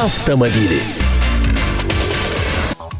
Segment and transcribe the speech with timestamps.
[0.00, 0.80] Автомобили.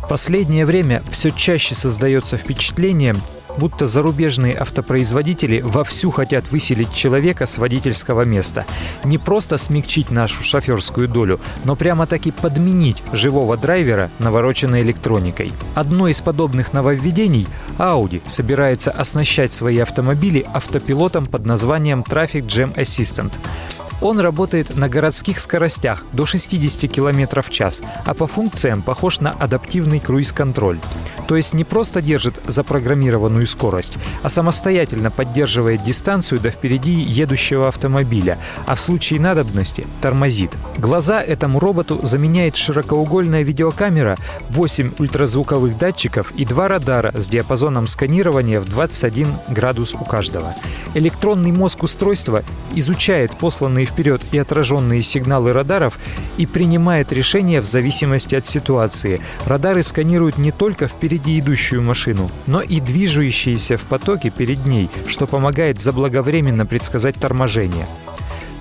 [0.07, 3.17] Последнее время все чаще создается впечатление,
[3.57, 8.67] будто зарубежные автопроизводители вовсю хотят выселить человека с водительского места.
[9.03, 15.53] Не просто смягчить нашу шоферскую долю, но прямо-таки подменить живого драйвера навороченной электроникой.
[15.75, 17.46] Одно из подобных нововведений–
[17.79, 23.32] Audi собирается оснащать свои автомобили автопилотом под названием Traffic Jam Assistant.
[24.01, 29.33] Он работает на городских скоростях до 60 км в час, а по функциям похож на
[29.33, 30.79] адаптивный круиз-контроль.
[31.30, 38.37] То есть не просто держит запрограммированную скорость, а самостоятельно поддерживает дистанцию до впереди едущего автомобиля,
[38.66, 40.51] а в случае надобности тормозит.
[40.77, 44.16] Глаза этому роботу заменяет широкоугольная видеокамера,
[44.48, 50.52] 8 ультразвуковых датчиков и два радара с диапазоном сканирования в 21 градус у каждого.
[50.95, 52.43] Электронный мозг устройства
[52.74, 55.97] изучает посланные вперед и отраженные сигналы радаров
[56.38, 59.21] и принимает решения в зависимости от ситуации.
[59.47, 65.26] Радары сканируют не только впереди идущую машину, но и движущиеся в потоке перед ней, что
[65.26, 67.87] помогает заблаговременно предсказать торможение.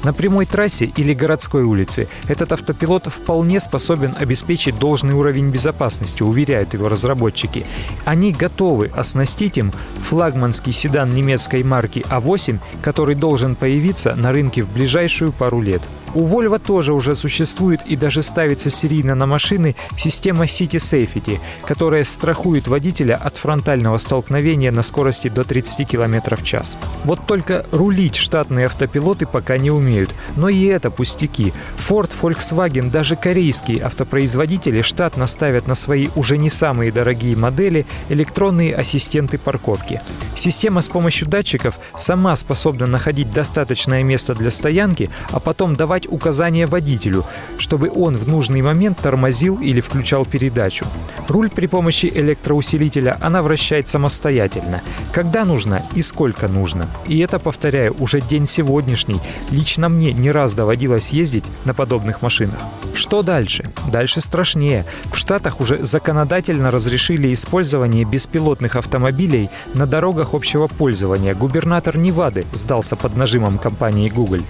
[0.03, 6.73] На прямой трассе или городской улице этот автопилот вполне способен обеспечить должный уровень безопасности, уверяют
[6.73, 7.65] его разработчики.
[8.05, 14.71] Они готовы оснастить им флагманский седан немецкой марки А8, который должен появиться на рынке в
[14.71, 15.81] ближайшую пару лет.
[16.15, 22.03] У Volvo тоже уже существует и даже ставится серийно на машины система City Safety, которая
[22.03, 26.77] страхует водителя от фронтального столкновения на скорости до 30 км в час.
[27.03, 30.13] Вот только рулить штатные автопилоты пока не умеют.
[30.35, 31.53] Но и это пустяки.
[31.77, 38.75] Ford, Volkswagen, даже корейские автопроизводители штатно ставят на свои уже не самые дорогие модели электронные
[38.75, 40.01] ассистенты парковки.
[40.35, 46.11] Система с помощью датчиков сама способна находить достаточное место для стоянки, а потом давать давать
[46.11, 47.25] указания водителю,
[47.57, 50.85] чтобы он в нужный момент тормозил или включал передачу.
[51.27, 56.85] Руль при помощи электроусилителя она вращает самостоятельно, когда нужно и сколько нужно.
[57.07, 59.19] И это, повторяю, уже день сегодняшний.
[59.51, 62.59] Лично мне не раз доводилось ездить на подобных машинах.
[62.99, 63.63] Что дальше?
[63.89, 64.83] Дальше страшнее.
[65.13, 71.33] В Штатах уже законодательно разрешили использование беспилотных автомобилей на дорогах общего пользования.
[71.33, 74.41] Губернатор Невады сдался под нажимом компании Google.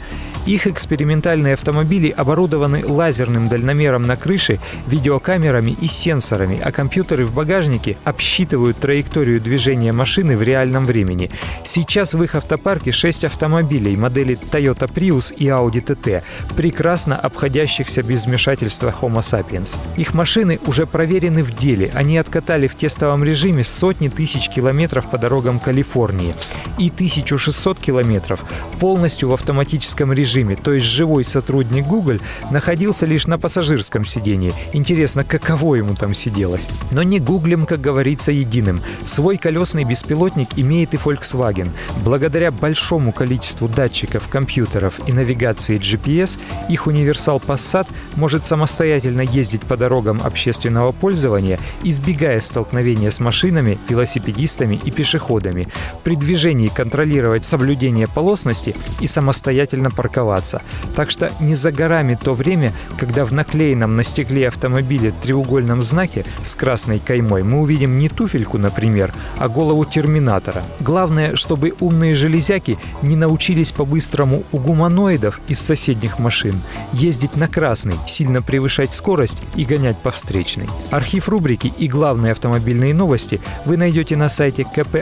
[0.45, 7.97] Их экспериментальные автомобили оборудованы лазерным дальномером на крыше, видеокамерами и сенсорами, а компьютеры в багажнике
[8.03, 11.29] обсчитывают траекторию движения машины в реальном времени.
[11.65, 16.23] Сейчас в их автопарке 6 автомобилей модели Toyota Prius и Audi TT,
[16.55, 19.75] прекрасно обходящихся без вмешательства Homo sapiens.
[19.97, 21.91] Их машины уже проверены в деле.
[21.93, 26.33] Они откатали в тестовом режиме сотни тысяч километров по дорогам Калифорнии
[26.77, 28.45] и 1600 километров
[28.79, 32.19] полностью в автоматическом режиме то есть живой сотрудник Google
[32.49, 34.53] находился лишь на пассажирском сидении.
[34.71, 36.69] Интересно, каково ему там сиделось.
[36.91, 38.81] Но не гуглем, как говорится, единым.
[39.05, 41.69] Свой колесный беспилотник имеет и Volkswagen.
[42.05, 46.39] Благодаря большому количеству датчиков, компьютеров и навигации GPS,
[46.69, 54.79] их универсал Passat может самостоятельно ездить по дорогам общественного пользования, избегая столкновения с машинами, велосипедистами
[54.83, 55.67] и пешеходами.
[56.03, 60.61] При движении контролировать соблюдение полосности и самостоятельно парковаться.
[60.95, 66.25] Так что не за горами то время, когда в наклеенном на стекле автомобиля треугольном знаке
[66.45, 70.63] с красной каймой мы увидим не туфельку, например, а голову терминатора.
[70.79, 76.61] Главное, чтобы умные железяки не научились по-быстрому у гуманоидов из соседних машин
[76.93, 80.67] ездить на красный, сильно превышать скорость и гонять по встречной.
[80.91, 84.97] Архив рубрики и главные автомобильные новости вы найдете на сайте КП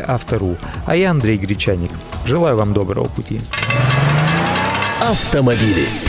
[0.85, 1.89] А я Андрей Гречаник.
[2.25, 3.41] Желаю вам доброго пути.
[5.01, 6.06] Автомобили.